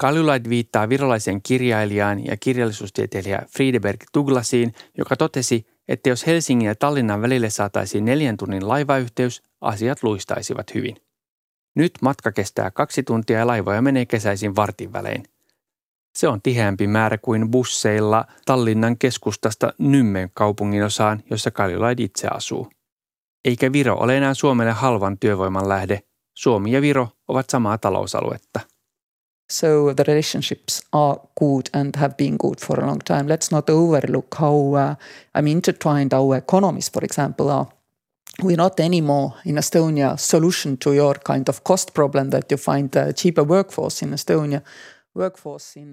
Kaljulaid 0.00 0.48
viittaa 0.48 0.88
virolaisen 0.88 1.42
kirjailijaan 1.42 2.26
ja 2.26 2.36
kirjallisuustieteilijä 2.36 3.42
Friedeberg 3.48 4.04
Douglasiin, 4.14 4.74
joka 4.98 5.16
totesi, 5.16 5.66
että 5.88 6.08
jos 6.08 6.26
Helsingin 6.26 6.66
ja 6.66 6.74
Tallinnan 6.74 7.22
välille 7.22 7.50
saataisiin 7.50 8.04
neljän 8.04 8.36
tunnin 8.36 8.68
laivayhteys, 8.68 9.42
asiat 9.60 10.02
luistaisivat 10.02 10.74
hyvin. 10.74 10.96
Nyt 11.74 11.92
matka 12.00 12.32
kestää 12.32 12.70
kaksi 12.70 13.02
tuntia 13.02 13.38
ja 13.38 13.46
laivoja 13.46 13.82
menee 13.82 14.06
kesäisin 14.06 14.56
vartin 14.56 14.92
välein– 14.92 15.24
se 16.16 16.28
on 16.28 16.42
tiheämpi 16.42 16.86
määrä 16.86 17.18
kuin 17.18 17.50
busseilla 17.50 18.24
Tallinnan 18.44 18.98
keskustasta 18.98 19.72
Nymmen 19.78 20.30
kaupunginosaan, 20.34 21.22
jossa 21.30 21.50
Kaljulaid 21.50 21.98
itse 21.98 22.28
asuu. 22.28 22.68
Eikä 23.44 23.72
Viro 23.72 23.96
ole 23.98 24.16
enää 24.16 24.34
Suomelle 24.34 24.72
halvan 24.72 25.18
työvoiman 25.18 25.68
lähde. 25.68 26.00
Suomi 26.34 26.72
ja 26.72 26.80
Viro 26.80 27.08
ovat 27.28 27.50
samaa 27.50 27.78
talousaluetta. 27.78 28.60
So 29.52 29.66
the 29.96 30.04
relationships 30.08 30.82
are 30.92 31.18
good 31.38 31.62
and 31.72 31.96
have 31.96 32.14
been 32.14 32.36
good 32.40 32.56
for 32.66 32.84
a 32.84 32.86
long 32.86 33.00
time. 33.04 33.22
Let's 33.22 33.48
not 33.52 33.70
overlook 33.70 34.26
how 34.40 34.74
uh, 34.74 34.96
I'm 35.38 35.46
intertwined 35.46 36.12
our 36.12 36.36
economies, 36.36 36.92
for 36.92 37.04
example, 37.04 37.48
are. 37.48 37.66
We're 38.42 38.56
not 38.56 38.80
anymore 38.80 39.30
in 39.46 39.58
Estonia 39.58 40.16
solution 40.16 40.76
to 40.78 40.92
your 40.94 41.14
kind 41.26 41.48
of 41.48 41.64
cost 41.64 41.94
problem 41.94 42.30
that 42.30 42.50
you 42.50 42.58
find 42.58 42.96
a 42.96 43.12
cheaper 43.12 43.44
workforce 43.44 44.06
in 44.06 44.12
Estonia– 44.12 44.60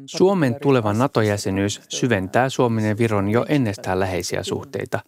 Suomen 0.06 0.56
tuleva 0.62 0.94
NATO-jäsenyys 0.94 1.82
syventää 1.89 2.50
Suomen 2.50 2.86
ja 2.86 2.98
Viron 2.98 3.30
jo 3.30 3.46
ennestään 3.50 4.00
läheisiä 4.00 4.44
suhteita. 4.44 5.00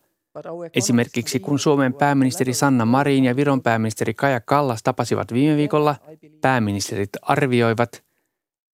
Esimerkiksi 0.73 1.39
kun 1.39 1.59
Suomen 1.59 1.93
pääministeri 1.93 2.53
Sanna 2.53 2.85
Marin 2.85 3.25
ja 3.25 3.35
Viron 3.35 3.61
pääministeri 3.61 4.13
Kaja 4.13 4.41
Kallas 4.41 4.83
tapasivat 4.83 5.33
viime 5.33 5.57
viikolla, 5.57 5.95
pääministerit 6.41 7.09
arvioivat, 7.21 8.03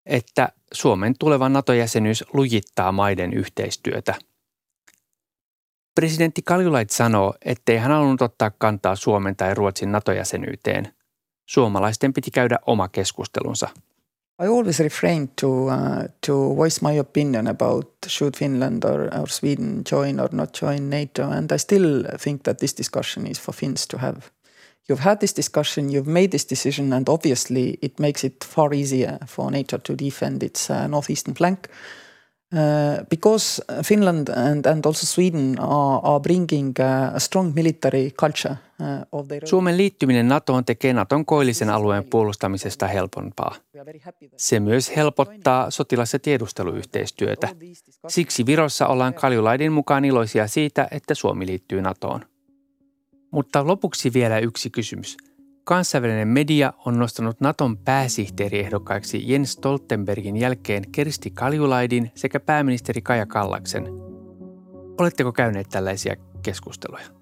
että 0.05 0.49
Suomen 0.73 1.13
tuleva 1.19 1.49
NATO-jäsenyys 1.49 2.23
lujittaa 2.33 2.91
maiden 2.91 3.33
yhteistyötä. 3.33 4.15
Presidentti 5.95 6.41
Kaljulait 6.41 6.89
sanoo, 6.89 7.33
ettei 7.45 7.77
hän 7.77 7.91
halunnut 7.91 8.21
ottaa 8.21 8.51
kantaa 8.57 8.95
Suomen 8.95 9.35
tai 9.35 9.53
Ruotsin 9.53 9.91
NATO-jäsenyyteen. 9.91 10.93
Suomalaisten 11.45 12.13
piti 12.13 12.31
käydä 12.31 12.59
oma 12.65 12.87
keskustelunsa– 12.87 13.69
I 14.41 14.47
always 14.47 14.79
refrain 14.79 15.29
to 15.35 15.69
uh, 15.69 16.07
to 16.21 16.55
voice 16.55 16.81
my 16.81 16.93
opinion 16.93 17.47
about 17.47 17.85
should 18.07 18.35
Finland 18.35 18.83
or, 18.85 19.13
or 19.13 19.27
Sweden 19.27 19.83
join 19.83 20.19
or 20.19 20.29
not 20.31 20.53
join 20.53 20.89
NATO, 20.89 21.29
and 21.29 21.51
I 21.51 21.57
still 21.57 22.03
think 22.17 22.43
that 22.43 22.57
this 22.57 22.73
discussion 22.73 23.27
is 23.27 23.37
for 23.37 23.53
Finns 23.53 23.85
to 23.87 23.97
have. 23.99 24.31
You've 24.89 25.03
had 25.03 25.19
this 25.19 25.33
discussion, 25.33 25.89
you've 25.89 26.07
made 26.07 26.31
this 26.31 26.45
decision, 26.45 26.91
and 26.91 27.07
obviously 27.07 27.77
it 27.83 27.99
makes 27.99 28.23
it 28.23 28.43
far 28.43 28.73
easier 28.73 29.19
for 29.27 29.51
NATO 29.51 29.77
to 29.77 29.95
defend 29.95 30.41
its 30.41 30.71
uh, 30.71 30.87
northeastern 30.87 31.35
flank. 31.35 31.69
Uh, 32.53 33.07
because 33.09 33.63
Finland 33.83 34.27
and, 34.27 34.65
and 34.65 34.85
also 34.85 35.05
Sweden 35.05 35.55
are, 35.59 35.99
are 36.03 36.19
bringing 36.19 36.73
uh, 36.79 37.15
a 37.15 37.19
strong 37.19 37.53
military 37.55 38.11
culture 38.11 38.55
uh, 38.81 38.87
of 39.19 39.27
their 39.27 39.47
Suomen 39.47 39.77
liittyminen 39.77 40.27
NATOon 40.27 40.65
tekee 40.65 40.93
NATOn 40.93 41.25
koillisen 41.25 41.69
alueen 41.69 42.03
puolustamisesta 42.03 42.87
helpompaa. 42.87 43.55
Se 44.37 44.59
myös 44.59 44.95
helpottaa 44.95 45.69
sotilas- 45.69 46.13
ja 46.13 46.19
tiedusteluyhteistyötä. 46.19 47.49
Siksi 48.07 48.45
Virossa 48.45 48.87
ollaan 48.87 49.13
Kaljulaidin 49.13 49.71
mukaan 49.71 50.05
iloisia 50.05 50.47
siitä, 50.47 50.87
että 50.91 51.15
Suomi 51.15 51.47
liittyy 51.47 51.81
NATOon. 51.81 52.25
Mutta 53.31 53.67
lopuksi 53.67 54.13
vielä 54.13 54.39
yksi 54.39 54.69
kysymys– 54.69 55.17
Kansainvälinen 55.71 56.27
media 56.27 56.73
on 56.85 56.99
nostanut 56.99 57.41
Naton 57.41 57.77
pääsihteeriehdokkaiksi 57.77 59.31
Jens 59.31 59.51
Stoltenbergin 59.51 60.37
jälkeen 60.37 60.91
Kersti 60.91 61.31
Kaljulaidin 61.31 62.11
sekä 62.15 62.39
pääministeri 62.39 63.01
Kaja 63.01 63.25
Kallaksen. 63.25 63.83
Oletteko 64.97 65.31
käyneet 65.31 65.69
tällaisia 65.69 66.15
keskusteluja? 66.43 67.20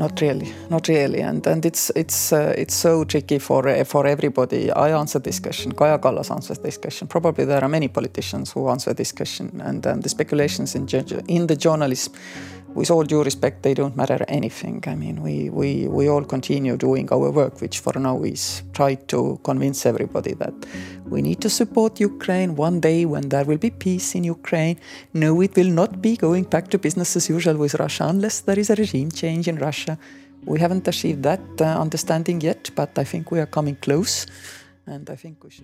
Not 0.00 0.18
really, 0.22 0.50
not 0.70 0.88
really, 0.88 1.20
and 1.20 1.46
and 1.46 1.66
it's 1.66 1.90
it's 1.94 2.32
uh, 2.32 2.54
it's 2.56 2.74
so 2.74 3.04
tricky 3.04 3.38
for 3.38 3.84
for 3.84 4.06
everybody. 4.06 4.72
I 4.72 4.98
answer 4.98 5.20
this 5.20 5.40
question. 5.40 5.72
Kaja 5.72 5.98
Kallas 5.98 6.30
answers 6.30 6.58
this 6.60 6.78
question. 6.78 7.06
Probably 7.06 7.44
there 7.44 7.62
are 7.62 7.68
many 7.68 7.88
politicians 7.88 8.52
who 8.52 8.70
answer 8.70 8.94
this 8.94 9.12
question, 9.12 9.60
and 9.62 9.84
and 9.84 10.02
the 10.02 10.08
speculations 10.08 10.74
in 10.74 10.88
in 11.28 11.46
the 11.48 11.56
journalism 11.56 12.14
with 12.74 12.90
all 12.90 13.02
due 13.02 13.22
respect, 13.22 13.62
they 13.62 13.74
don't 13.74 13.96
matter 13.96 14.24
anything. 14.28 14.82
I 14.86 14.94
mean, 14.94 15.22
we, 15.22 15.50
we, 15.50 15.88
we 15.88 16.08
all 16.08 16.24
continue 16.24 16.76
doing 16.76 17.08
our 17.12 17.30
work, 17.30 17.60
which 17.60 17.80
for 17.80 17.98
now 17.98 18.22
is 18.22 18.62
try 18.72 18.94
to 18.94 19.40
convince 19.42 19.86
everybody 19.86 20.34
that 20.34 20.54
we 21.06 21.22
need 21.22 21.40
to 21.40 21.50
support 21.50 21.98
Ukraine 21.98 22.54
one 22.54 22.80
day 22.80 23.04
when 23.04 23.28
there 23.28 23.44
will 23.44 23.58
be 23.58 23.70
peace 23.70 24.14
in 24.14 24.24
Ukraine. 24.24 24.78
No, 25.12 25.40
it 25.40 25.56
will 25.56 25.70
not 25.70 26.00
be 26.00 26.16
going 26.16 26.44
back 26.44 26.68
to 26.68 26.78
business 26.78 27.16
as 27.16 27.28
usual 27.28 27.56
with 27.56 27.74
Russia 27.74 28.06
unless 28.08 28.40
there 28.40 28.58
is 28.58 28.70
a 28.70 28.76
regime 28.76 29.10
change 29.10 29.48
in 29.48 29.56
Russia. 29.56 29.89
We 30.46 30.58
haven't 30.58 30.88
achieved 30.88 31.22
that 31.22 31.60
uh, 31.60 31.82
understanding 31.82 32.44
yet, 32.44 32.72
but 32.76 32.98
I 32.98 33.04
think 33.04 33.32
we 33.32 33.40
are 33.40 33.50
coming 33.50 33.76
close. 33.84 34.26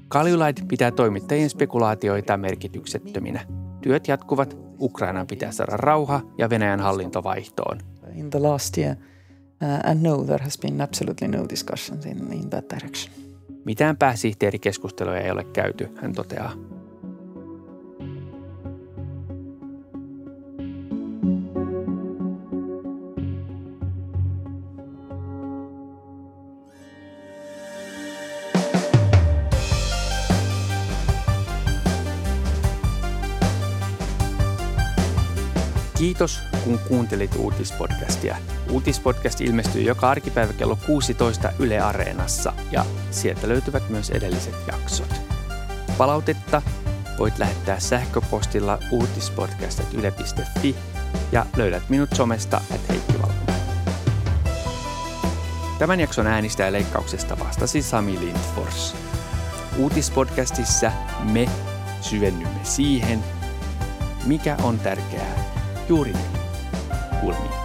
Kaljulaid 0.08 0.56
pitää 0.68 0.90
toimittajien 0.90 1.50
spekulaatioita 1.50 2.36
merkityksettöminä. 2.36 3.46
Työt 3.82 4.08
jatkuvat, 4.08 4.56
Ukrainaan 4.80 5.26
pitää 5.26 5.52
saada 5.52 5.76
rauha 5.76 6.22
ja 6.38 6.50
Venäjän 6.50 6.80
hallinto 6.80 7.22
vaihtoon. 7.22 7.78
In 8.14 8.30
the 8.30 8.38
last 8.38 8.78
year, 8.78 8.96
uh, 8.96 9.90
and 9.90 10.02
no, 10.02 10.24
there 10.24 10.44
has 10.44 10.58
been 10.58 10.80
absolutely 10.80 11.28
no 11.28 11.48
discussions 11.48 12.06
in, 12.06 12.32
in 12.32 12.50
that 12.50 12.64
direction. 12.70 13.14
Mitään 13.64 13.96
pääsihteerikeskusteluja 13.96 15.20
ei 15.20 15.30
ole 15.30 15.44
käyty, 15.44 15.88
hän 15.96 16.12
toteaa. 16.12 16.52
Kiitos, 36.16 36.42
kun 36.64 36.78
kuuntelit 36.78 37.34
uutispodcastia. 37.36 38.36
Uutispodcast 38.70 39.40
ilmestyy 39.40 39.82
joka 39.82 40.10
arkipäivä 40.10 40.52
kello 40.52 40.78
16 40.86 41.52
Yle 41.58 41.80
Areenassa 41.80 42.52
ja 42.70 42.84
sieltä 43.10 43.48
löytyvät 43.48 43.88
myös 43.88 44.10
edelliset 44.10 44.54
jaksot. 44.72 45.14
Palautetta 45.98 46.62
voit 47.18 47.38
lähettää 47.38 47.80
sähköpostilla 47.80 48.78
uutispodcast.yle.fi 48.90 50.76
ja 51.32 51.46
löydät 51.56 51.88
minut 51.88 52.10
somesta 52.14 52.56
at 52.56 52.88
Heikki. 52.88 53.14
Tämän 55.78 56.00
jakson 56.00 56.26
äänistä 56.26 56.62
ja 56.62 56.72
leikkauksesta 56.72 57.38
vastasi 57.38 57.82
Sami 57.82 58.20
Lindfors. 58.20 58.96
Uutispodcastissa 59.78 60.92
me 61.22 61.48
syvennymme 62.00 62.60
siihen, 62.62 63.24
mikä 64.26 64.56
on 64.62 64.78
tärkeää 64.78 65.45
juuri 65.88 66.12
nyt. 66.12 66.40
Kuulemiin. 67.20 67.55